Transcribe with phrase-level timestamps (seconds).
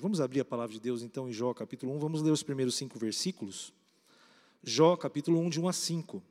[0.00, 2.74] Vamos abrir a palavra de Deus então em Jó capítulo 1, vamos ler os primeiros
[2.74, 3.70] cinco versículos.
[4.64, 6.22] Jó capítulo 1, de 1 a 5.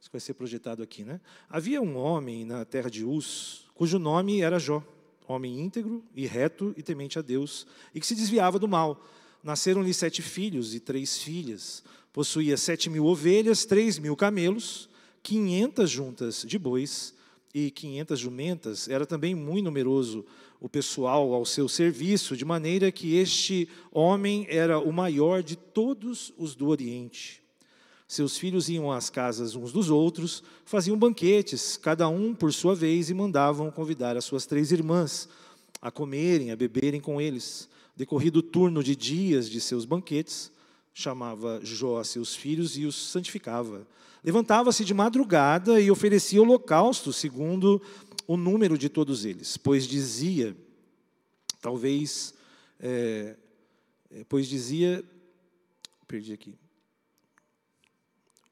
[0.00, 1.20] Isso vai ser projetado aqui, né?
[1.46, 4.82] Havia um homem na terra de Uz, cujo nome era Jó,
[5.28, 9.04] homem íntegro e reto e temente a Deus, e que se desviava do mal.
[9.42, 11.84] Nasceram-lhe sete filhos e três filhas.
[12.14, 14.88] Possuía sete mil ovelhas, três mil camelos,
[15.22, 17.12] quinhentas juntas de bois
[17.52, 18.88] e quinhentas jumentas.
[18.88, 20.24] Era também muito numeroso
[20.60, 26.32] o pessoal ao seu serviço, de maneira que este homem era o maior de todos
[26.36, 27.42] os do Oriente.
[28.08, 33.10] Seus filhos iam às casas uns dos outros, faziam banquetes, cada um por sua vez,
[33.10, 35.28] e mandavam convidar as suas três irmãs
[35.82, 37.68] a comerem, a beberem com eles.
[37.96, 40.52] Decorrido o turno de dias de seus banquetes,
[40.94, 43.86] chamava Jó a seus filhos e os santificava.
[44.24, 47.80] Levantava-se de madrugada e oferecia holocausto, segundo
[48.26, 50.56] o número de todos eles, pois dizia,
[51.60, 52.34] talvez,
[52.80, 53.36] é,
[54.10, 55.04] é pois dizia,
[56.06, 56.54] perdi aqui,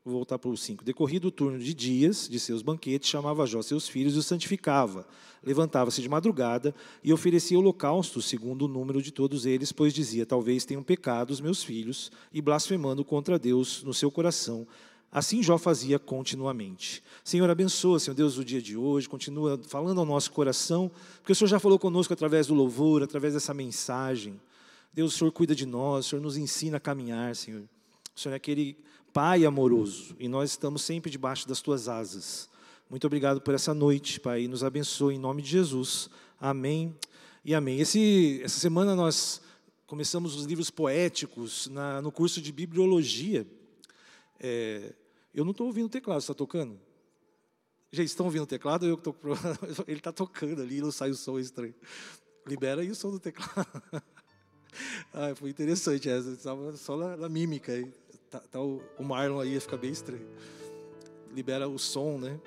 [0.04, 0.84] vou voltar para o 5.
[0.84, 5.06] Decorrido o turno de dias de seus banquetes, chamava Jó seus filhos e os santificava.
[5.42, 10.64] Levantava-se de madrugada e oferecia holocausto, segundo o número de todos eles, pois dizia: Talvez
[10.64, 14.66] tenham pecado os meus filhos, e blasfemando contra Deus no seu coração,
[15.14, 17.00] Assim Jó fazia continuamente.
[17.22, 21.36] Senhor, abençoa, Senhor Deus, o dia de hoje, continua falando ao nosso coração, porque o
[21.36, 24.40] Senhor já falou conosco através do louvor, através dessa mensagem.
[24.92, 27.62] Deus, o Senhor cuida de nós, o Senhor nos ensina a caminhar, Senhor.
[28.12, 28.76] O Senhor é aquele
[29.12, 32.48] Pai amoroso, e nós estamos sempre debaixo das tuas asas.
[32.90, 36.10] Muito obrigado por essa noite, Pai, e nos abençoe em nome de Jesus.
[36.40, 36.92] Amém
[37.44, 37.78] e amém.
[37.78, 39.40] Esse, essa semana nós
[39.86, 43.46] começamos os livros poéticos na, no curso de Bibliologia.
[44.40, 44.92] É,
[45.34, 46.78] eu não estou ouvindo o teclado, está tocando?
[47.90, 48.86] Gente, estão ouvindo o teclado?
[48.86, 49.14] Eu tô...
[49.86, 51.74] Ele está tocando ali, não sai o som estranho.
[52.46, 53.66] Libera aí o som do teclado.
[55.12, 57.72] ah, foi interessante essa, estava só na, na mímica.
[58.30, 60.26] Tá, tá o, o, Marlon aí ia ficar bem estranho.
[61.32, 62.40] Libera o som, né?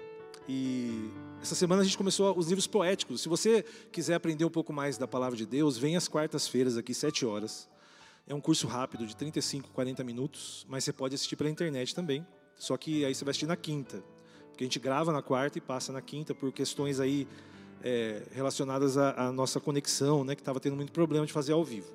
[0.47, 1.09] E
[1.41, 3.21] essa semana a gente começou os livros poéticos.
[3.21, 6.93] Se você quiser aprender um pouco mais da palavra de Deus, vem às quartas-feiras aqui,
[6.93, 7.69] sete horas.
[8.25, 12.25] É um curso rápido de 35, 40 minutos, mas você pode assistir pela internet também.
[12.57, 14.03] Só que aí você vai assistir na quinta,
[14.49, 17.27] porque a gente grava na quarta e passa na quinta por questões aí
[17.83, 21.63] é, relacionadas à, à, nossa conexão, né, que estava tendo muito problema de fazer ao
[21.63, 21.93] vivo.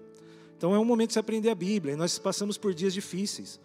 [0.56, 1.94] Então é um momento de se aprender a Bíblia.
[1.94, 3.60] E nós passamos por dias difíceis.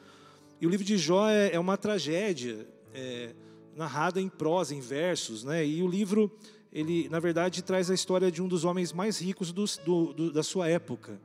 [0.60, 3.36] E o livro de Jó é, é uma tragédia é,
[3.76, 5.64] narrada em prosa, em versos, né?
[5.64, 6.32] E o livro
[6.72, 10.32] ele, na verdade, traz a história de um dos homens mais ricos do, do, do,
[10.32, 11.20] da sua época.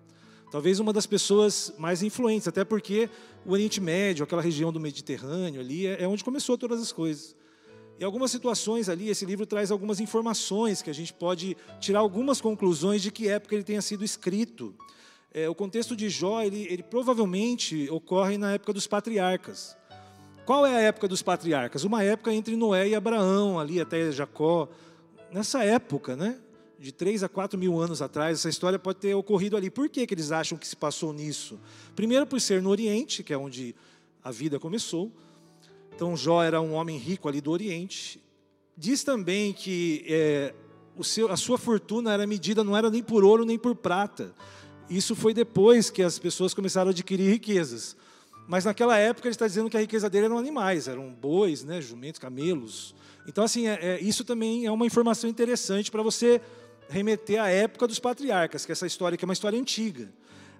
[0.52, 3.08] Talvez uma das pessoas mais influentes, até porque
[3.46, 7.34] o Oriente Médio, aquela região do Mediterrâneo ali, é, é onde começou todas as coisas.
[7.98, 12.38] Em algumas situações ali, esse livro traz algumas informações que a gente pode tirar algumas
[12.38, 14.74] conclusões de que época ele tenha sido escrito.
[15.32, 19.74] É, o contexto de Jó, ele, ele provavelmente ocorre na época dos patriarcas.
[20.44, 21.82] Qual é a época dos patriarcas?
[21.82, 24.68] Uma época entre Noé e Abraão, ali até Jacó.
[25.32, 26.38] Nessa época, né?
[26.82, 29.70] De 3 a 4 mil anos atrás, essa história pode ter ocorrido ali.
[29.70, 31.58] Por que, que eles acham que se passou nisso?
[31.94, 33.72] Primeiro, por ser no Oriente, que é onde
[34.22, 35.12] a vida começou.
[35.94, 38.20] Então, Jó era um homem rico ali do Oriente.
[38.76, 40.54] Diz também que é,
[40.96, 44.34] o seu, a sua fortuna era medida, não era nem por ouro nem por prata.
[44.90, 47.96] Isso foi depois que as pessoas começaram a adquirir riquezas.
[48.48, 51.80] Mas naquela época ele está dizendo que a riqueza dele eram animais, eram bois, né,
[51.80, 52.92] jumentos, camelos.
[53.24, 56.40] Então, assim, é, é, isso também é uma informação interessante para você
[56.92, 60.12] remeter à época dos patriarcas, que essa história é uma história antiga.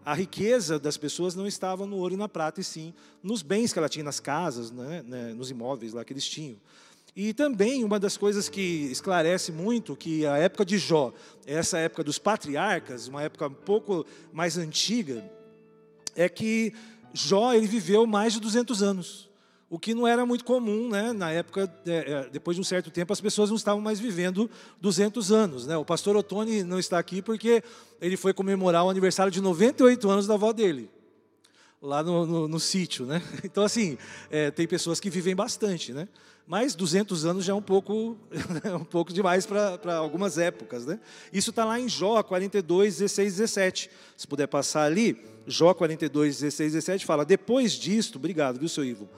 [0.04, 3.72] A riqueza das pessoas não estava no ouro e na prata, e sim nos bens
[3.72, 6.56] que ela tinha, nas casas, né, né, nos imóveis lá que eles tinham.
[7.15, 11.12] E também uma das coisas que esclarece muito que a época de Jó,
[11.47, 15.22] essa época dos patriarcas, uma época um pouco mais antiga,
[16.16, 16.72] é que
[17.12, 19.31] Jó ele viveu mais de 200 anos
[19.72, 21.14] o que não era muito comum, né?
[21.14, 24.50] Na época, é, é, depois de um certo tempo, as pessoas não estavam mais vivendo
[24.82, 25.74] 200 anos, né?
[25.78, 27.64] O pastor Otoni não está aqui porque
[27.98, 30.90] ele foi comemorar o aniversário de 98 anos da avó dele,
[31.80, 33.22] lá no, no, no sítio, né?
[33.44, 33.96] Então, assim,
[34.30, 36.06] é, tem pessoas que vivem bastante, né?
[36.46, 38.18] Mas 200 anos já é um pouco,
[38.62, 41.00] é um pouco demais para algumas épocas, né?
[41.32, 43.90] Isso está lá em Jó 42, 16, 17.
[44.18, 45.16] Se puder passar ali,
[45.46, 49.08] Jó 42, 16, 17 fala: Depois disto, obrigado, viu, seu Ivo?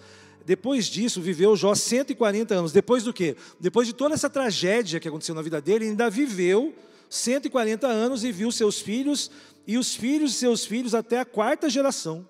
[0.47, 2.73] Depois disso, viveu Jó 140 anos.
[2.73, 3.37] Depois do quê?
[3.59, 6.75] Depois de toda essa tragédia que aconteceu na vida dele, ele ainda viveu
[7.09, 9.31] 140 anos e viu seus filhos
[9.67, 12.27] e os filhos de seus filhos até a quarta geração.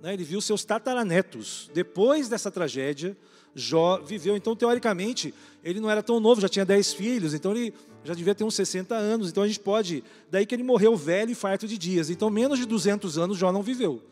[0.00, 0.14] Né?
[0.14, 1.70] Ele viu seus tataranetos.
[1.74, 3.16] Depois dessa tragédia,
[3.54, 4.36] Jó viveu.
[4.36, 7.74] Então, teoricamente, ele não era tão novo, já tinha 10 filhos, então ele
[8.04, 9.28] já devia ter uns 60 anos.
[9.28, 10.04] Então a gente pode.
[10.30, 12.08] Daí que ele morreu velho e farto de dias.
[12.08, 14.02] Então, menos de 200 anos Jó não viveu.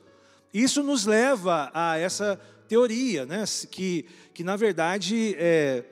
[0.53, 3.45] Isso nos leva a essa teoria, né?
[3.71, 5.85] que, que na verdade é,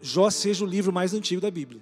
[0.00, 1.80] Jó seja o livro mais antigo da Bíblia.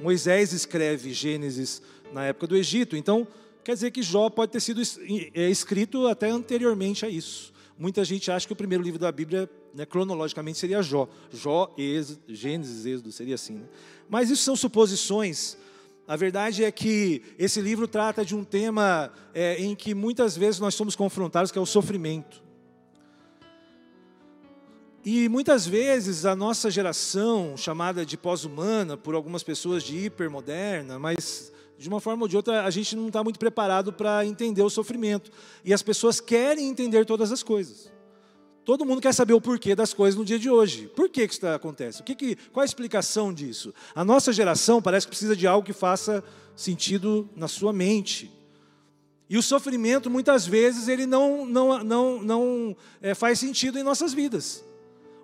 [0.00, 1.82] Moisés escreve Gênesis
[2.12, 3.26] na época do Egito, então
[3.64, 4.80] quer dizer que Jó pode ter sido
[5.34, 7.52] é, escrito até anteriormente a isso.
[7.78, 11.08] Muita gente acha que o primeiro livro da Bíblia, né, cronologicamente, seria Jó.
[11.32, 13.54] Jó, Êxodo, Gênesis, Êxodo, seria assim.
[13.54, 13.66] Né?
[14.08, 15.56] Mas isso são suposições.
[16.06, 20.58] A verdade é que esse livro trata de um tema é, em que muitas vezes
[20.58, 22.42] nós somos confrontados, que é o sofrimento.
[25.04, 31.52] E muitas vezes a nossa geração, chamada de pós-humana, por algumas pessoas de hipermoderna, mas
[31.78, 34.70] de uma forma ou de outra a gente não está muito preparado para entender o
[34.70, 35.30] sofrimento.
[35.64, 37.90] E as pessoas querem entender todas as coisas.
[38.64, 40.88] Todo mundo quer saber o porquê das coisas no dia de hoje.
[40.88, 42.02] Por que, que isso acontece?
[42.02, 43.72] O que que, qual a explicação disso?
[43.94, 46.22] A nossa geração parece que precisa de algo que faça
[46.54, 48.30] sentido na sua mente.
[49.30, 54.12] E o sofrimento, muitas vezes, ele não, não, não, não é, faz sentido em nossas
[54.12, 54.67] vidas.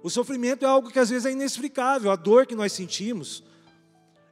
[0.04, 3.42] O sofrimento é algo que às vezes é inexplicável, a dor que nós sentimos.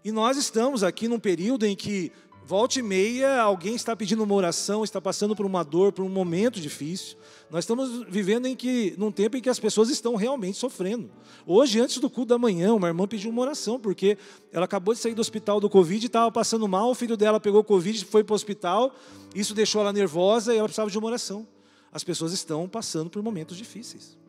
[0.04, 2.12] E nós estamos aqui num período em que,
[2.44, 6.10] volta e meia, alguém está pedindo uma oração, está passando por uma dor, por um
[6.10, 7.16] momento difícil.
[7.50, 11.10] Nós estamos vivendo em que, num tempo em que as pessoas estão realmente sofrendo.
[11.46, 14.18] Hoje, antes do culto da manhã, uma irmã pediu uma oração, porque
[14.52, 17.64] ela acabou de sair do hospital do Covid, estava passando mal, o filho dela pegou
[17.64, 18.94] Covid, foi para o hospital,
[19.34, 21.48] isso deixou ela nervosa e ela precisava de uma oração.
[21.90, 24.20] As pessoas estão passando por momentos difíceis.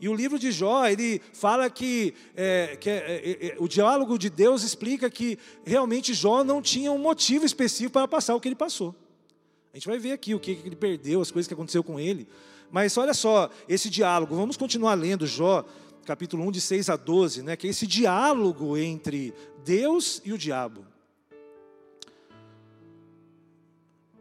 [0.00, 4.16] E o livro de Jó, ele fala que, é, que é, é, é, o diálogo
[4.18, 8.48] de Deus explica que realmente Jó não tinha um motivo específico para passar o que
[8.48, 8.94] ele passou.
[9.72, 12.28] A gente vai ver aqui o que ele perdeu, as coisas que aconteceu com ele.
[12.70, 15.64] Mas olha só, esse diálogo, vamos continuar lendo Jó,
[16.04, 19.34] capítulo 1, de 6 a 12, né, que é esse diálogo entre
[19.64, 20.86] Deus e o diabo.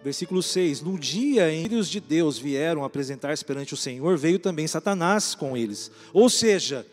[0.03, 4.39] Versículo 6: No dia em que os de Deus vieram apresentar-se perante o Senhor, veio
[4.39, 5.91] também Satanás com eles.
[6.13, 6.85] Ou seja,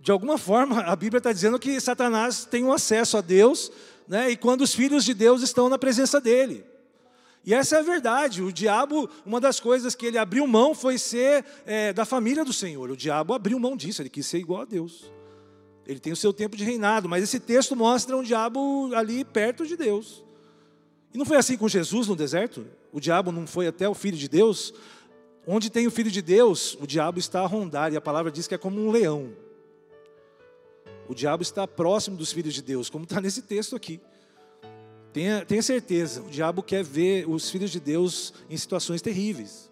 [0.00, 3.70] de alguma forma, a Bíblia está dizendo que Satanás tem um acesso a Deus,
[4.06, 6.64] né, e quando os filhos de Deus estão na presença dele.
[7.44, 8.42] E essa é a verdade.
[8.42, 12.52] O diabo, uma das coisas que ele abriu mão foi ser é, da família do
[12.52, 12.90] Senhor.
[12.90, 15.10] O diabo abriu mão disso, ele quis ser igual a Deus.
[15.86, 19.66] Ele tem o seu tempo de reinado, mas esse texto mostra um diabo ali perto
[19.66, 20.22] de Deus.
[21.18, 22.64] Não foi assim com Jesus no deserto?
[22.92, 24.72] O diabo não foi até o Filho de Deus?
[25.44, 28.46] Onde tem o Filho de Deus, o diabo está a rondar, e a palavra diz
[28.46, 29.32] que é como um leão.
[31.08, 34.00] O diabo está próximo dos filhos de Deus, como está nesse texto aqui.
[35.12, 39.67] Tenha, tenha certeza, o diabo quer ver os filhos de Deus em situações terríveis.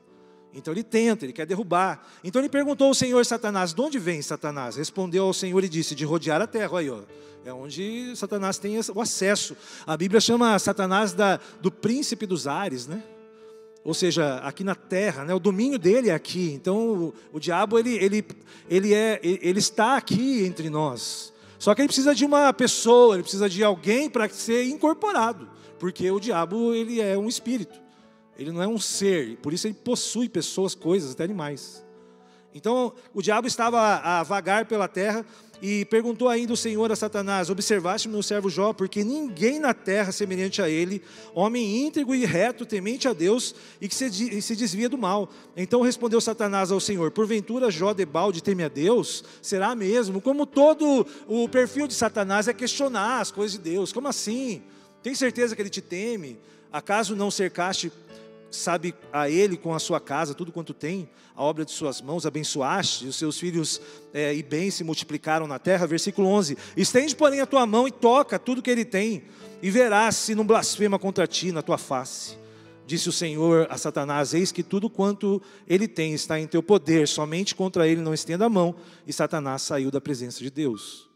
[0.56, 2.02] Então ele tenta, ele quer derrubar.
[2.24, 4.76] Então ele perguntou ao Senhor Satanás: de onde vem Satanás?
[4.76, 6.78] Respondeu ao Senhor e disse: de rodear a terra.
[6.78, 7.02] Aí, ó,
[7.44, 9.54] é onde Satanás tem o acesso.
[9.86, 13.02] A Bíblia chama Satanás da, do príncipe dos ares, né?
[13.84, 15.32] Ou seja, aqui na terra, né?
[15.32, 16.50] o domínio dele é aqui.
[16.52, 18.26] Então, o, o diabo, ele, ele,
[18.68, 21.32] ele, é, ele está aqui entre nós.
[21.56, 25.48] Só que ele precisa de uma pessoa, ele precisa de alguém para ser incorporado.
[25.78, 27.85] Porque o diabo, ele é um espírito.
[28.38, 29.36] Ele não é um ser.
[29.38, 31.84] Por isso ele possui pessoas, coisas, até animais.
[32.56, 35.26] Então, o diabo estava a, vagar pela terra
[35.60, 40.10] e perguntou ainda o Senhor a Satanás: Observaste meu servo Jó, porque ninguém na terra
[40.10, 41.02] semelhante a ele,
[41.34, 45.28] homem íntegro e reto, temente a Deus e que se, se desvia do mal.
[45.54, 49.22] Então respondeu Satanás ao Senhor: Porventura Jó de balde teme a Deus?
[49.42, 50.20] Será mesmo?
[50.20, 53.92] Como todo o perfil de Satanás é questionar as coisas de Deus.
[53.92, 54.62] Como assim?
[55.02, 56.38] Tem certeza que ele te teme?
[56.72, 57.92] Acaso não cercaste
[58.50, 62.24] sabe a Ele com a sua casa, tudo quanto tem, a obra de suas mãos,
[62.24, 63.80] abençoaste, os seus filhos
[64.12, 65.86] é, e bens se multiplicaram na terra.
[65.86, 69.24] Versículo 11: Estende, porém, a tua mão e toca tudo que ele tem,
[69.62, 72.38] e verás se não blasfema contra ti na tua face.
[72.86, 77.08] Disse o Senhor a Satanás: Eis que tudo quanto ele tem está em teu poder,
[77.08, 78.76] somente contra ele não estenda a mão.
[79.06, 81.08] E Satanás saiu da presença de Deus.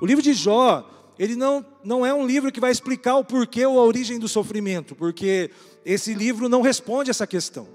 [0.00, 3.64] O livro de Jó ele não, não é um livro que vai explicar o porquê
[3.64, 5.50] ou a origem do sofrimento, porque
[5.84, 7.68] esse livro não responde essa questão.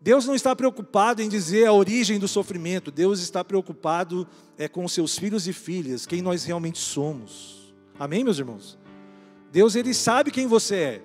[0.00, 4.26] Deus não está preocupado em dizer a origem do sofrimento, Deus está preocupado
[4.58, 7.72] é, com seus filhos e filhas, quem nós realmente somos.
[7.98, 8.78] Amém, meus irmãos?
[9.52, 11.02] Deus, ele sabe quem você é.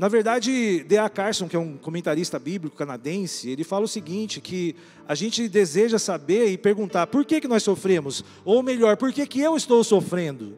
[0.00, 1.10] Na verdade, D.A.
[1.10, 4.74] Carson, que é um comentarista bíblico canadense, ele fala o seguinte, que
[5.06, 9.26] a gente deseja saber e perguntar por que, que nós sofremos, ou melhor, por que,
[9.26, 10.56] que eu estou sofrendo?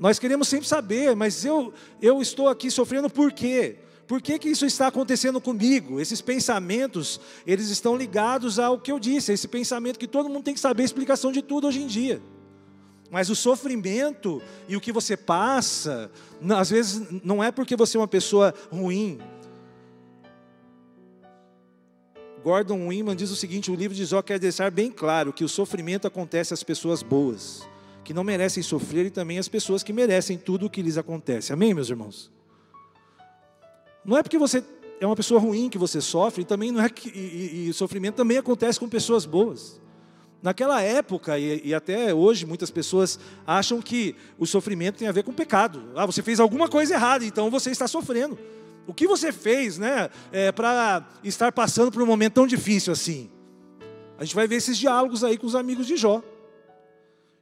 [0.00, 3.76] Nós queremos sempre saber, mas eu, eu estou aqui sofrendo por quê?
[4.04, 6.00] por que, que isso está acontecendo comigo?
[6.00, 10.54] Esses pensamentos, eles estão ligados ao que eu disse, esse pensamento que todo mundo tem
[10.54, 12.20] que saber a explicação de tudo hoje em dia.
[13.12, 16.10] Mas o sofrimento e o que você passa,
[16.56, 19.18] às vezes não é porque você é uma pessoa ruim.
[22.42, 25.48] Gordon Winman diz o seguinte: o livro de Jó quer deixar bem claro que o
[25.48, 27.68] sofrimento acontece às pessoas boas,
[28.02, 31.52] que não merecem sofrer, e também às pessoas que merecem tudo o que lhes acontece.
[31.52, 32.32] Amém, meus irmãos?
[34.02, 34.64] Não é porque você
[34.98, 38.14] é uma pessoa ruim que você sofre, também não é que e, e, e sofrimento
[38.14, 39.82] também acontece com pessoas boas.
[40.42, 45.22] Naquela época e, e, até hoje muitas pessoas acham que o sofrimento tem a ver
[45.22, 45.84] com pecado.
[45.94, 48.36] Ah, você fez alguma coisa errada, então você está sofrendo.
[48.84, 53.30] O que você fez, né, é, para estar passando por um momento tão difícil assim?
[54.18, 56.20] A gente vai ver esses diálogos aí com os amigos de Jó.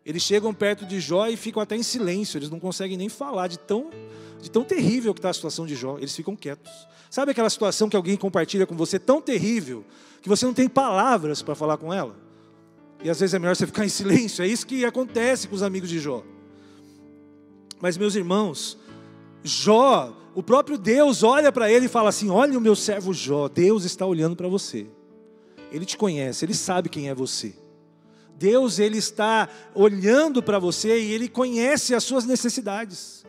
[0.04, 3.48] Eles chegam perto de Jó e ficam até em silêncio, eles não conseguem nem falar
[3.48, 3.88] de tão,
[4.42, 6.70] de tão terrível que está a situação de Jó, eles ficam quietos.
[7.08, 9.84] Sabe aquela situação que alguém compartilha com você tão terrível
[10.20, 12.14] que você não tem palavras para falar com ela?
[13.02, 15.62] E às vezes é melhor você ficar em silêncio, é isso que acontece com os
[15.62, 16.22] amigos de Jó.
[17.80, 18.78] Mas meus irmãos,
[19.42, 23.48] Jó, o próprio Deus olha para ele e fala assim: Olha o meu servo Jó,
[23.48, 24.86] Deus está olhando para você.
[25.72, 27.54] Ele te conhece, ele sabe quem é você.
[28.36, 33.24] Deus ele está olhando para você e ele conhece as suas necessidades.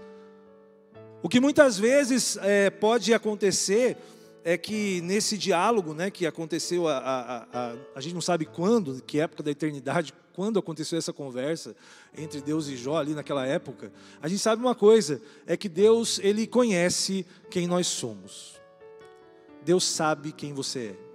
[1.22, 3.98] O que muitas vezes é, pode acontecer
[4.44, 9.02] é que nesse diálogo, né, que aconteceu a, a, a, a gente não sabe quando,
[9.04, 11.76] que época da eternidade, quando aconteceu essa conversa
[12.18, 16.20] entre Deus e Jó ali naquela época, a gente sabe uma coisa, é que Deus
[16.20, 18.60] ele conhece quem nós somos.
[19.64, 21.12] Deus sabe quem você é.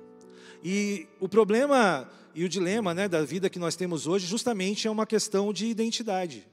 [0.63, 4.91] E o problema e o dilema né, da vida que nós temos hoje, justamente é
[4.91, 6.47] uma questão de identidade.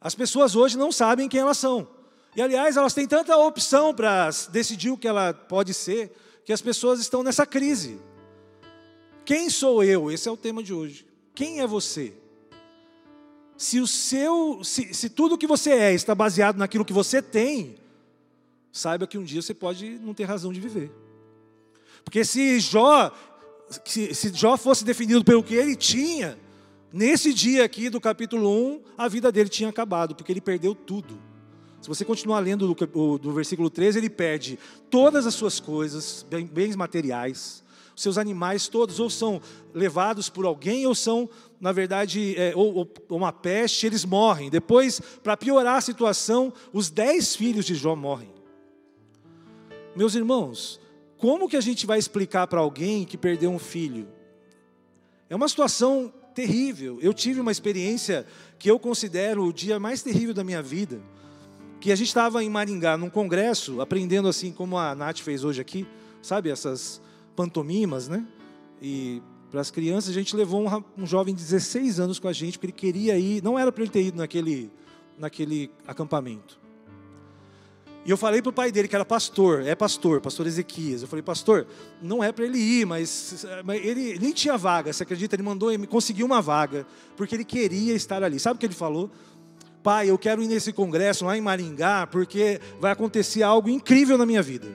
[0.00, 1.86] As pessoas hoje não sabem quem elas são.
[2.36, 6.14] E, aliás, elas têm tanta opção para decidir o que ela pode ser,
[6.44, 7.98] que as pessoas estão nessa crise.
[9.24, 10.10] Quem sou eu?
[10.10, 11.06] Esse é o tema de hoje.
[11.34, 12.12] Quem é você?
[13.56, 17.76] Se o seu, se, se tudo que você é está baseado naquilo que você tem,
[18.70, 20.92] saiba que um dia você pode não ter razão de viver.
[22.04, 23.10] Porque se Jó
[23.84, 26.38] se, se Jó fosse definido pelo que ele tinha,
[26.92, 31.18] nesse dia aqui do capítulo 1, a vida dele tinha acabado, porque ele perdeu tudo.
[31.80, 34.58] Se você continuar lendo do, do versículo 13, ele perde
[34.90, 37.62] todas as suas coisas, bens materiais,
[37.96, 39.40] seus animais todos ou são
[39.72, 41.28] levados por alguém ou são,
[41.58, 42.74] na verdade, é, ou,
[43.08, 44.50] ou, uma peste, eles morrem.
[44.50, 48.34] Depois, para piorar a situação, os dez filhos de Jó morrem.
[49.96, 50.78] Meus irmãos,
[51.16, 54.06] como que a gente vai explicar para alguém que perdeu um filho?
[55.30, 56.98] É uma situação terrível.
[57.00, 58.26] Eu tive uma experiência
[58.58, 61.00] que eu considero o dia mais terrível da minha vida.
[61.86, 65.60] Que a gente estava em Maringá, num congresso, aprendendo assim como a Nath fez hoje
[65.60, 65.86] aqui,
[66.20, 67.00] sabe, essas
[67.36, 68.26] pantomimas, né?
[68.82, 72.32] E para as crianças, a gente levou um, um, jovem de 16 anos com a
[72.32, 74.68] gente, porque ele queria ir, não era para ele ter ido naquele,
[75.16, 76.58] naquele acampamento.
[78.04, 81.02] E eu falei para o pai dele, que era pastor, é pastor, pastor Ezequias.
[81.02, 81.68] Eu falei, pastor,
[82.02, 85.36] não é para ele ir, mas, mas ele nem tinha vaga, você acredita?
[85.36, 86.84] Ele mandou, ele conseguiu uma vaga,
[87.16, 88.40] porque ele queria estar ali.
[88.40, 89.08] Sabe o que ele falou?
[89.86, 94.26] Pai, eu quero ir nesse congresso lá em Maringá, porque vai acontecer algo incrível na
[94.26, 94.66] minha vida.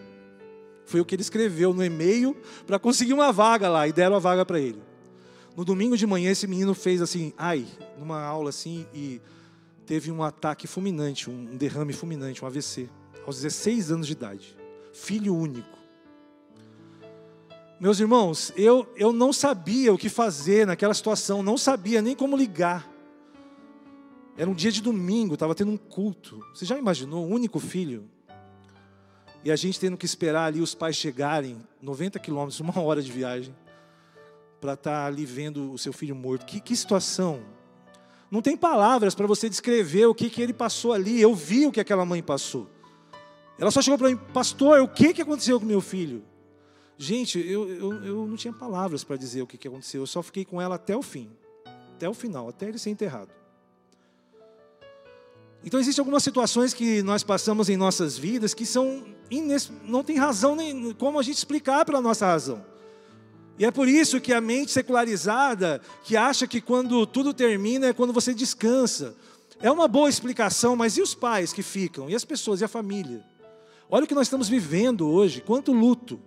[0.85, 2.33] Foi o que ele escreveu no e-mail
[2.65, 4.81] para conseguir uma vaga lá, e deram a vaga para ele.
[5.53, 7.67] No domingo de manhã, esse menino fez assim, ai,
[7.99, 9.19] numa aula assim, e
[9.85, 12.87] teve um ataque fulminante, um derrame fulminante, um AVC
[13.27, 14.55] aos 16 anos de idade,
[14.93, 15.77] filho único.
[17.81, 22.37] Meus irmãos, eu, eu não sabia o que fazer naquela situação, não sabia nem como
[22.37, 22.89] ligar.
[24.37, 26.39] Era um dia de domingo, estava tendo um culto.
[26.53, 28.09] Você já imaginou, um único filho?
[29.43, 33.11] E a gente tendo que esperar ali os pais chegarem, 90 quilômetros, uma hora de
[33.11, 33.55] viagem,
[34.59, 36.45] para estar tá ali vendo o seu filho morto.
[36.45, 37.41] Que, que situação!
[38.29, 41.19] Não tem palavras para você descrever o que, que ele passou ali.
[41.19, 42.69] Eu vi o que aquela mãe passou.
[43.59, 46.23] Ela só chegou para mim, pastor, o que, que aconteceu com meu filho?
[46.97, 50.21] Gente, eu, eu, eu não tinha palavras para dizer o que, que aconteceu, eu só
[50.21, 51.29] fiquei com ela até o fim,
[51.95, 53.40] até o final, até ele ser enterrado.
[55.63, 59.71] Então existem algumas situações que nós passamos em nossas vidas que são ines...
[59.85, 62.65] não tem razão nem como a gente explicar pela nossa razão.
[63.59, 67.93] E é por isso que a mente secularizada, que acha que quando tudo termina é
[67.93, 69.15] quando você descansa,
[69.59, 72.09] é uma boa explicação, mas e os pais que ficam?
[72.09, 73.23] E as pessoas, e a família?
[73.87, 76.19] Olha o que nós estamos vivendo hoje, quanto luto,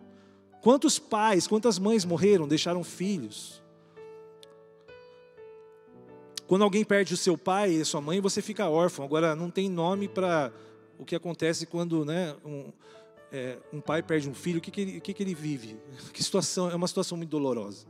[0.60, 3.63] quantos pais, quantas mães morreram, deixaram filhos.
[6.46, 9.04] Quando alguém perde o seu pai e sua mãe, você fica órfão.
[9.04, 10.52] Agora, não tem nome para
[10.98, 12.70] o que acontece quando né, um,
[13.32, 15.76] é, um pai perde um filho, o que, que, ele, o que, que ele vive?
[16.12, 16.70] Que situação?
[16.70, 17.86] É uma situação muito dolorosa.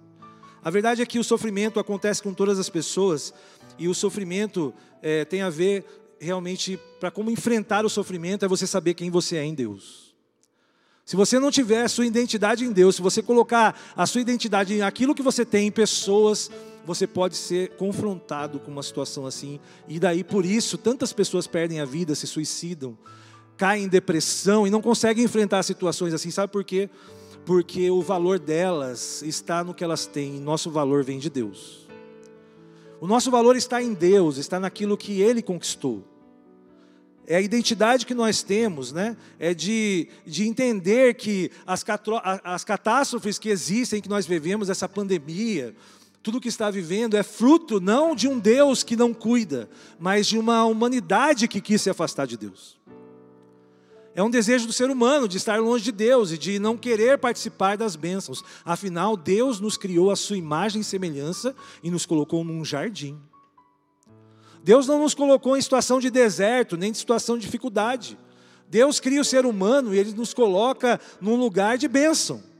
[0.62, 3.34] A verdade é que o sofrimento acontece com todas as pessoas
[3.78, 5.84] e o sofrimento é, tem a ver
[6.18, 10.14] realmente para como enfrentar o sofrimento é você saber quem você é em Deus.
[11.04, 14.72] Se você não tiver a sua identidade em Deus, se você colocar a sua identidade
[14.72, 16.50] em aquilo que você tem em pessoas,
[16.84, 19.58] você pode ser confrontado com uma situação assim.
[19.88, 22.96] E daí por isso tantas pessoas perdem a vida, se suicidam,
[23.56, 26.30] caem em depressão e não conseguem enfrentar situações assim.
[26.30, 26.90] Sabe por quê?
[27.46, 31.84] Porque o valor delas está no que elas têm, nosso valor vem de Deus.
[33.00, 36.04] O nosso valor está em Deus, está naquilo que Ele conquistou.
[37.26, 39.16] É a identidade que nós temos, né?
[39.38, 41.84] É de, de entender que as,
[42.42, 45.74] as catástrofes que existem, que nós vivemos, essa pandemia,
[46.24, 49.68] tudo que está vivendo é fruto não de um Deus que não cuida,
[50.00, 52.80] mas de uma humanidade que quis se afastar de Deus.
[54.14, 57.18] É um desejo do ser humano de estar longe de Deus e de não querer
[57.18, 58.42] participar das bênçãos.
[58.64, 63.20] Afinal, Deus nos criou a sua imagem e semelhança e nos colocou num jardim.
[64.62, 68.16] Deus não nos colocou em situação de deserto, nem de situação de dificuldade.
[68.66, 72.53] Deus cria o ser humano e ele nos coloca num lugar de bênção.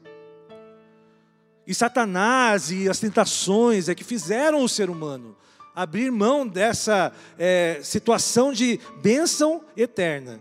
[1.66, 5.37] E Satanás e as tentações é que fizeram o ser humano
[5.75, 10.38] abrir mão dessa é, situação de bênção eterna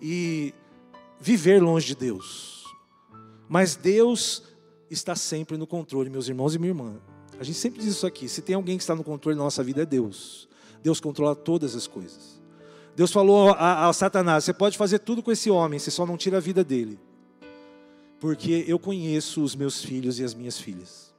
[0.00, 0.52] e
[1.18, 2.64] viver longe de Deus.
[3.48, 4.42] Mas Deus
[4.90, 7.00] está sempre no controle, meus irmãos e minha irmã.
[7.40, 9.62] A gente sempre diz isso aqui: se tem alguém que está no controle da nossa
[9.62, 10.48] vida, é Deus.
[10.82, 12.42] Deus controla todas as coisas.
[12.94, 16.16] Deus falou a, a, Satanás: você pode fazer tudo com esse homem, você só não
[16.16, 16.98] tira a vida dele.
[18.24, 21.12] Porque eu conheço os meus filhos e as minhas filhas.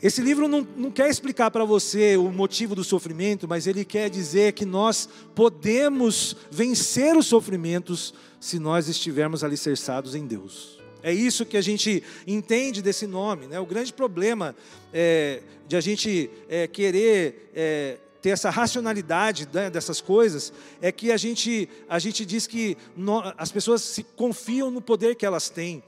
[0.00, 4.08] Esse livro não, não quer explicar para você o motivo do sofrimento, mas ele quer
[4.08, 10.80] dizer que nós podemos vencer os sofrimentos se nós estivermos alicerçados em Deus.
[11.02, 13.48] É isso que a gente entende desse nome.
[13.48, 13.58] Né?
[13.58, 14.54] O grande problema
[14.92, 20.50] é, de a gente é, querer é, ter essa racionalidade né, dessas coisas
[20.80, 25.14] é que a gente, a gente diz que no, as pessoas se confiam no poder
[25.14, 25.82] que elas têm.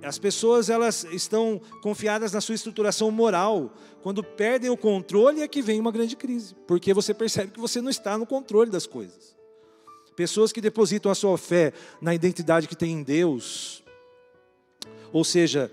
[0.00, 3.74] As pessoas elas estão confiadas na sua estruturação moral.
[4.00, 7.80] Quando perdem o controle é que vem uma grande crise, porque você percebe que você
[7.80, 9.34] não está no controle das coisas.
[10.14, 13.82] Pessoas que depositam a sua fé na identidade que tem em Deus,
[15.12, 15.72] ou seja,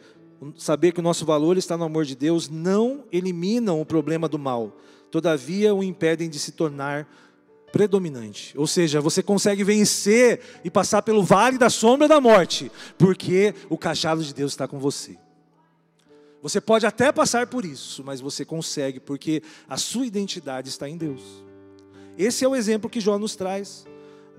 [0.57, 4.39] saber que o nosso valor está no amor de Deus, não eliminam o problema do
[4.39, 4.75] mal,
[5.13, 7.07] todavia o impedem de se tornar
[7.71, 8.57] predominante.
[8.57, 13.77] Ou seja, você consegue vencer e passar pelo vale da sombra da morte, porque o
[13.77, 15.15] cajado de Deus está com você.
[16.41, 20.97] Você pode até passar por isso, mas você consegue, porque a sua identidade está em
[20.97, 21.21] Deus.
[22.17, 23.85] Esse é o exemplo que Jó nos traz.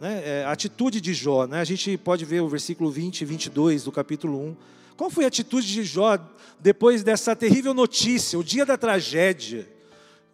[0.00, 0.22] Né?
[0.24, 1.60] É, a atitude de Jó, né?
[1.60, 4.56] a gente pode ver o versículo 20 e 22 do capítulo 1.
[4.96, 6.18] Qual foi a atitude de Jó
[6.58, 9.72] depois dessa terrível notícia, o dia da tragédia?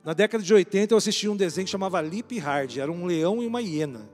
[0.05, 3.43] Na década de 80 eu assisti um desenho que chamava Lip Hard, era um leão
[3.43, 4.09] e uma hiena.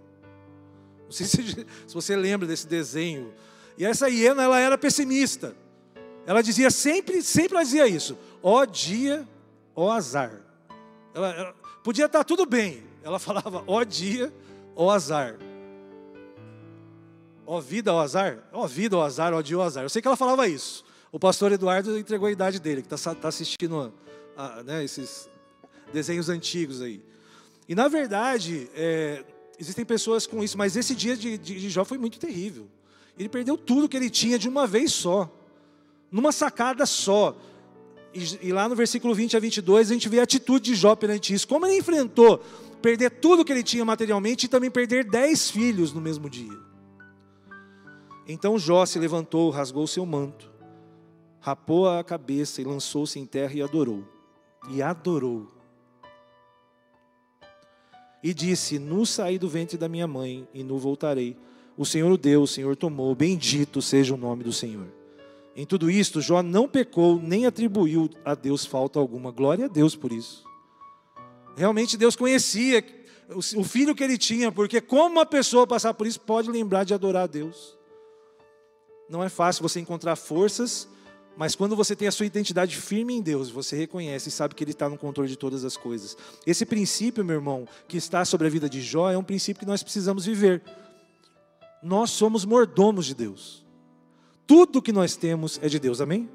[1.05, 1.43] Não sei se,
[1.87, 3.33] se você lembra desse desenho.
[3.79, 5.55] E essa hiena ela era pessimista.
[6.27, 9.27] Ela dizia sempre, sempre ela dizia isso: ó dia,
[9.75, 10.33] ó azar.
[11.15, 12.83] Ela, ela, podia estar tudo bem.
[13.03, 14.33] Ela falava ó dia,
[14.75, 15.37] ó azar.
[17.47, 18.43] Ó vida, ó azar?
[18.53, 19.85] Ó vida, ó azar, ó dia, ó azar.
[19.85, 20.85] Eu sei que ela falava isso.
[21.13, 23.93] O pastor Eduardo entregou a idade dele, que está tá assistindo
[24.37, 25.31] a, a, né, esses
[25.93, 27.03] desenhos antigos aí.
[27.69, 29.25] E na verdade, é,
[29.59, 32.69] existem pessoas com isso, mas esse dia de, de, de Jó foi muito terrível.
[33.19, 35.31] Ele perdeu tudo que ele tinha de uma vez só,
[36.11, 37.37] numa sacada só.
[38.15, 40.95] E, e, lá no versículo 20 a 22, a gente vê a atitude de Jó
[40.95, 41.49] perante isso.
[41.49, 42.43] Como ele enfrentou
[42.81, 46.57] perder tudo que ele tinha materialmente e também perder dez filhos no mesmo dia.
[48.29, 50.51] Então Jó se levantou, rasgou seu manto,
[51.41, 54.05] rapou a cabeça e lançou-se em terra e adorou.
[54.71, 55.56] E adorou
[58.27, 61.37] e disse: Nu saí do ventre da minha mãe e nu voltarei.
[61.79, 64.89] O Senhor deu, o Senhor tomou, bendito seja o nome do Senhor.
[65.55, 69.31] Em tudo isto, Jó não pecou, nem atribuiu a Deus falta alguma.
[69.31, 70.45] Glória a Deus por isso.
[71.57, 72.85] Realmente Deus conhecia
[73.29, 76.95] o filho que ele tinha, porque como uma pessoa passar por isso pode lembrar de
[76.95, 77.79] adorar a Deus.
[79.09, 80.89] Não é fácil você encontrar forças
[81.37, 84.65] mas quando você tem a sua identidade firme em Deus, você reconhece e sabe que
[84.65, 86.17] Ele está no controle de todas as coisas.
[86.47, 89.67] Esse princípio, meu irmão, que está sobre a vida de Jó, é um princípio que
[89.67, 90.63] nós precisamos viver.
[91.83, 93.65] Nós somos mordomos de Deus.
[94.47, 96.29] Tudo que nós temos é de Deus, amém?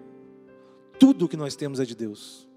[0.99, 2.47] Tudo que nós temos é de Deus.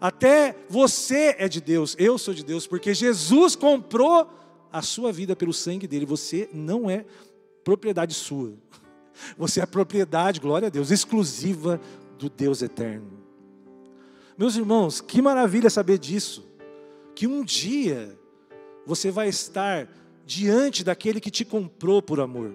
[0.00, 4.30] Até você é de Deus, eu sou de Deus, porque Jesus comprou
[4.72, 6.06] a sua vida pelo sangue dele.
[6.06, 7.04] Você não é
[7.64, 8.54] propriedade sua.
[9.36, 11.80] Você é propriedade, glória a Deus, exclusiva
[12.18, 13.20] do Deus eterno.
[14.36, 16.46] Meus irmãos, que maravilha saber disso.
[17.14, 18.18] Que um dia
[18.86, 19.88] você vai estar
[20.24, 22.54] diante daquele que te comprou por amor.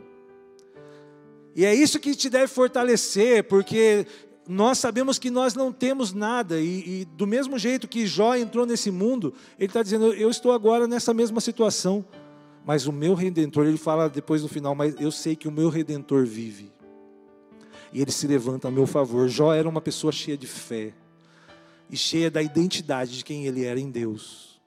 [1.55, 4.05] E é isso que te deve fortalecer, porque
[4.47, 8.65] nós sabemos que nós não temos nada, e, e do mesmo jeito que Jó entrou
[8.65, 12.05] nesse mundo, ele está dizendo: Eu estou agora nessa mesma situação,
[12.65, 15.69] mas o meu redentor, ele fala depois no final, mas eu sei que o meu
[15.69, 16.71] redentor vive,
[17.93, 19.29] e ele se levanta a meu favor.
[19.29, 20.93] Jó era uma pessoa cheia de fé,
[21.89, 24.59] e cheia da identidade de quem ele era em Deus.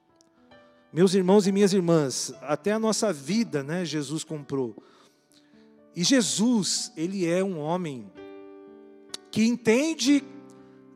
[0.92, 4.76] Meus irmãos e minhas irmãs, até a nossa vida, né, Jesus comprou.
[5.94, 8.10] E Jesus, ele é um homem
[9.30, 10.24] que entende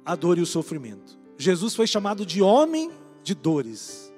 [0.05, 1.19] a dor e o sofrimento.
[1.37, 2.91] Jesus foi chamado de homem
[3.25, 4.12] de dores.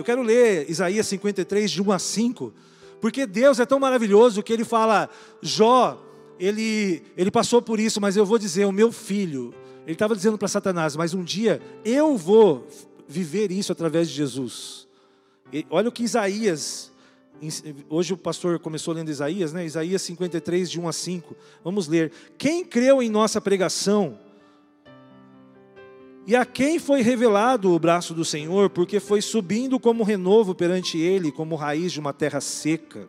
[0.00, 2.54] Eu quero ler Isaías 53, de 1 a 5,
[3.02, 5.10] porque Deus é tão maravilhoso que ele fala:
[5.42, 6.02] Jó,
[6.38, 10.38] ele, ele passou por isso, mas eu vou dizer, o meu filho, ele estava dizendo
[10.38, 12.66] para Satanás, mas um dia eu vou
[13.06, 14.88] viver isso através de Jesus.
[15.52, 16.90] E olha o que Isaías
[17.88, 19.64] Hoje o pastor começou lendo Isaías, né?
[19.64, 21.36] Isaías 53, de 1 a 5.
[21.64, 22.12] Vamos ler.
[22.36, 24.18] Quem creu em nossa pregação?
[26.30, 28.70] E a quem foi revelado o braço do Senhor?
[28.70, 33.08] Porque foi subindo como renovo perante ele, como raiz de uma terra seca.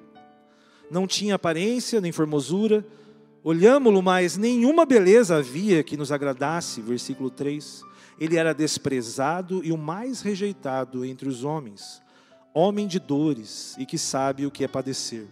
[0.90, 2.84] Não tinha aparência nem formosura.
[3.44, 6.82] Olhámo-lo, mas nenhuma beleza havia que nos agradasse.
[6.82, 7.84] Versículo 3.
[8.20, 12.02] Ele era desprezado e o mais rejeitado entre os homens
[12.56, 15.28] homem de dores e que sabe o que é padecer.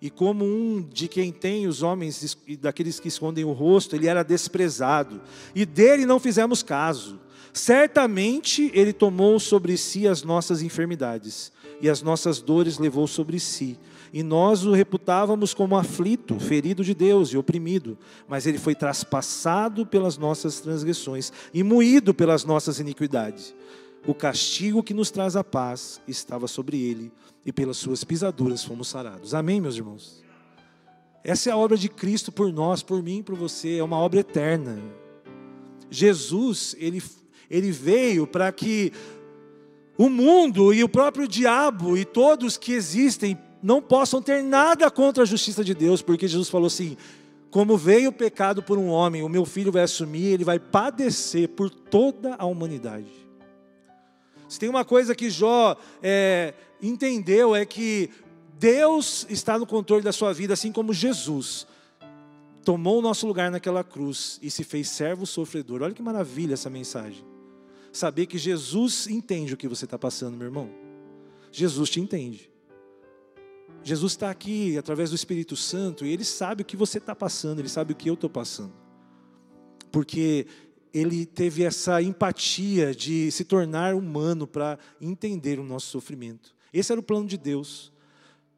[0.00, 4.06] E como um de quem tem os homens e daqueles que escondem o rosto, ele
[4.06, 5.20] era desprezado,
[5.54, 7.18] e dele não fizemos caso.
[7.52, 13.76] Certamente ele tomou sobre si as nossas enfermidades, e as nossas dores levou sobre si.
[14.12, 19.84] E nós o reputávamos como aflito, ferido de Deus e oprimido, mas ele foi traspassado
[19.84, 23.54] pelas nossas transgressões e moído pelas nossas iniquidades
[24.06, 27.12] o castigo que nos traz a paz estava sobre ele,
[27.44, 29.34] e pelas suas pisaduras fomos sarados.
[29.34, 30.22] Amém, meus irmãos?
[31.24, 34.20] Essa é a obra de Cristo por nós, por mim, por você, é uma obra
[34.20, 34.80] eterna.
[35.90, 37.02] Jesus, ele,
[37.50, 38.92] ele veio para que
[39.96, 45.22] o mundo e o próprio diabo e todos que existem não possam ter nada contra
[45.22, 46.96] a justiça de Deus, porque Jesus falou assim:
[47.50, 51.48] como veio o pecado por um homem, o meu filho vai assumir, ele vai padecer
[51.48, 53.27] por toda a humanidade.
[54.48, 58.10] Se tem uma coisa que Jó é, entendeu é que
[58.58, 61.66] Deus está no controle da sua vida, assim como Jesus
[62.64, 65.82] tomou o nosso lugar naquela cruz e se fez servo sofredor.
[65.82, 67.24] Olha que maravilha essa mensagem.
[67.92, 70.70] Saber que Jesus entende o que você está passando, meu irmão.
[71.50, 72.50] Jesus te entende.
[73.82, 77.60] Jesus está aqui através do Espírito Santo e Ele sabe o que você está passando,
[77.60, 78.72] Ele sabe o que eu estou passando.
[79.90, 80.46] Porque
[80.92, 86.54] ele teve essa empatia de se tornar humano para entender o nosso sofrimento.
[86.72, 87.92] Esse era o plano de Deus.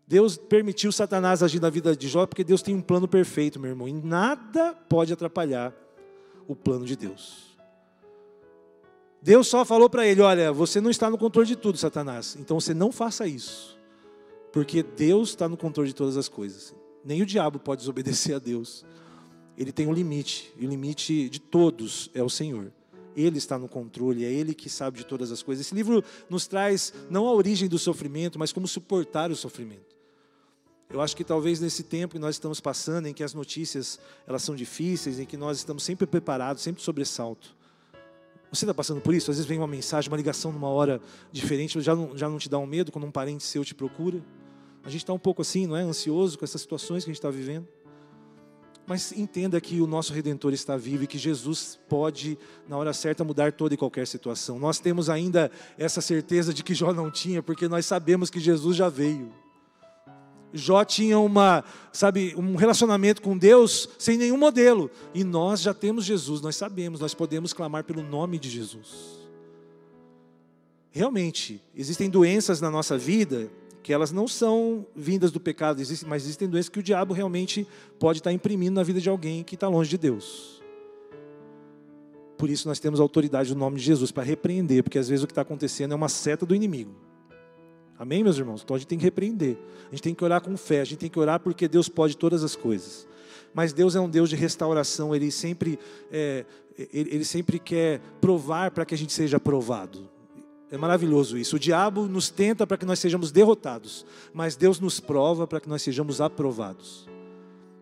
[0.06, 3.70] Deus permitiu Satanás agir na vida de Jó porque Deus tem um plano perfeito, meu
[3.70, 5.72] irmão, e nada pode atrapalhar
[6.48, 7.56] o plano de Deus.
[9.22, 12.58] Deus só falou para ele: Olha, você não está no controle de tudo, Satanás, então
[12.58, 13.78] você não faça isso,
[14.52, 16.74] porque Deus está no controle de todas as coisas.
[17.04, 18.84] Nem o diabo pode desobedecer a Deus
[19.61, 22.73] ele tem um limite, e o limite de todos é o Senhor.
[23.14, 25.66] Ele está no controle, é Ele que sabe de todas as coisas.
[25.66, 29.94] Esse livro nos traz não a origem do sofrimento, mas como suportar o sofrimento.
[30.88, 34.42] Eu acho que talvez nesse tempo que nós estamos passando, em que as notícias elas
[34.42, 37.55] são difíceis, em que nós estamos sempre preparados, sempre sobressalto.
[38.51, 39.31] Você está passando por isso?
[39.31, 42.49] Às vezes vem uma mensagem, uma ligação numa hora diferente, já não, já não te
[42.49, 44.25] dá um medo quando um parente seu te procura?
[44.83, 45.83] A gente está um pouco assim, não é?
[45.83, 47.68] Ansioso com essas situações que a gente está vivendo.
[48.90, 52.37] Mas entenda que o nosso Redentor está vivo e que Jesus pode,
[52.68, 54.59] na hora certa, mudar toda e qualquer situação.
[54.59, 55.48] Nós temos ainda
[55.79, 59.33] essa certeza de que Jó não tinha, porque nós sabemos que Jesus já veio.
[60.53, 64.90] Jó tinha uma, sabe, um relacionamento com Deus sem nenhum modelo.
[65.14, 69.20] E nós já temos Jesus, nós sabemos, nós podemos clamar pelo nome de Jesus.
[70.90, 76.48] Realmente, existem doenças na nossa vida que elas não são vindas do pecado, mas existem
[76.48, 77.66] doenças que o diabo realmente
[77.98, 80.62] pode estar imprimindo na vida de alguém que está longe de Deus.
[82.36, 85.26] Por isso nós temos autoridade no nome de Jesus para repreender, porque às vezes o
[85.26, 86.94] que está acontecendo é uma seta do inimigo.
[87.98, 88.62] Amém, meus irmãos?
[88.62, 89.58] Então a gente tem que repreender.
[89.88, 92.16] A gente tem que orar com fé, a gente tem que orar porque Deus pode
[92.16, 93.06] todas as coisas.
[93.52, 95.78] Mas Deus é um Deus de restauração, Ele sempre,
[96.10, 96.46] é,
[96.92, 100.08] ele, sempre quer provar para que a gente seja aprovado.
[100.70, 101.56] É maravilhoso isso.
[101.56, 105.68] O diabo nos tenta para que nós sejamos derrotados, mas Deus nos prova para que
[105.68, 107.09] nós sejamos aprovados.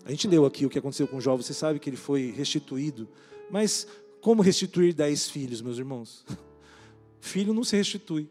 [0.04, 3.06] A gente leu aqui o que aconteceu com Jó, você sabe que ele foi restituído,
[3.50, 3.86] mas
[4.22, 6.24] como restituir dez filhos, meus irmãos?
[7.20, 8.28] Filho não se restitui.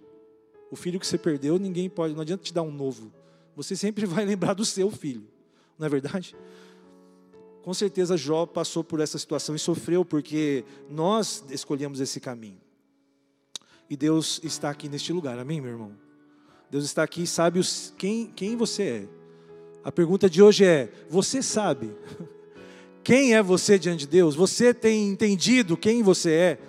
[0.72, 3.12] O filho que você perdeu, ninguém pode, não adianta te dar um novo.
[3.56, 5.24] Você sempre vai lembrar do seu filho,
[5.78, 6.36] não é verdade?
[7.64, 12.60] Com certeza Jó passou por essa situação e sofreu porque nós escolhemos esse caminho.
[13.90, 15.92] E Deus está aqui neste lugar, amém, meu irmão?
[16.70, 19.08] Deus está aqui e sabe os, quem, quem você é.
[19.84, 21.92] A pergunta de hoje é: você sabe
[23.04, 24.36] quem é você diante de Deus?
[24.36, 26.60] Você tem entendido quem você é?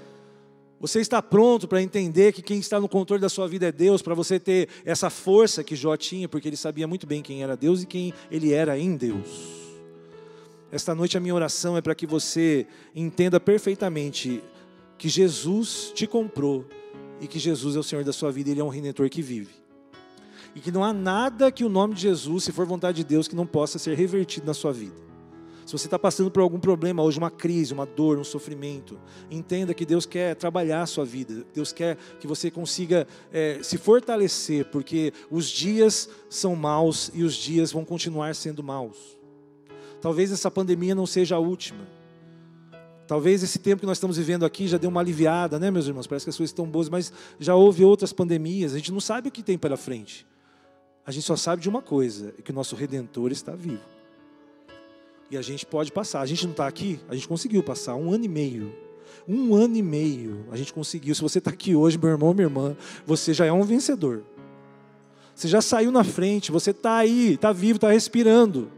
[0.81, 4.01] Você está pronto para entender que quem está no controle da sua vida é Deus,
[4.01, 7.57] para você ter essa força que Jó tinha, porque ele sabia muito bem quem era
[7.57, 9.27] Deus e quem ele era em Deus.
[10.71, 14.41] Esta noite a minha oração é para que você entenda perfeitamente
[14.97, 16.65] que Jesus te comprou
[17.21, 19.55] e que Jesus é o Senhor da sua vida, Ele é um redentor que vive.
[20.55, 23.29] E que não há nada que o nome de Jesus, se for vontade de Deus,
[23.29, 25.09] que não possa ser revertido na sua vida.
[25.69, 28.99] Se você está passando por algum problema hoje, uma crise, uma dor, um sofrimento,
[29.31, 31.45] entenda que Deus quer trabalhar a sua vida.
[31.53, 37.35] Deus quer que você consiga é, se fortalecer, porque os dias são maus e os
[37.35, 39.19] dias vão continuar sendo maus.
[40.01, 41.98] Talvez essa pandemia não seja a última.
[43.09, 46.07] Talvez esse tempo que nós estamos vivendo aqui já deu uma aliviada, né, meus irmãos?
[46.07, 49.29] Parece que as coisas estão boas, mas já houve outras pandemias, a gente não sabe
[49.29, 50.27] o que tem pela frente.
[51.07, 53.81] A gente só sabe de uma coisa, é que o nosso Redentor está vivo.
[55.31, 56.21] E a gente pode passar.
[56.21, 58.75] A gente não está aqui, a gente conseguiu passar um ano e meio.
[59.27, 61.15] Um ano e meio a gente conseguiu.
[61.15, 64.23] Se você está aqui hoje, meu irmão, minha irmã, você já é um vencedor.
[65.35, 68.71] Você já saiu na frente, você está aí, está vivo, está respirando.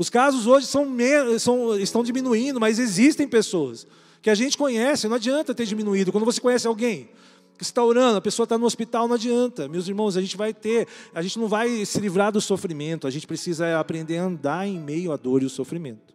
[0.00, 0.96] Os casos hoje são,
[1.38, 3.86] são, estão diminuindo, mas existem pessoas
[4.22, 6.10] que a gente conhece, não adianta ter diminuído.
[6.10, 7.10] Quando você conhece alguém
[7.58, 9.68] que está orando, a pessoa está no hospital, não adianta.
[9.68, 13.10] Meus irmãos, a gente vai ter, a gente não vai se livrar do sofrimento, a
[13.10, 16.14] gente precisa aprender a andar em meio à dor e ao sofrimento.